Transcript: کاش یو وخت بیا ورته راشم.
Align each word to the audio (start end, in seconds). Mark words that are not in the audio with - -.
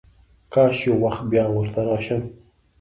کاش 0.53 0.75
یو 0.87 0.95
وخت 1.03 1.23
بیا 1.31 1.45
ورته 1.51 1.81
راشم. 1.87 2.21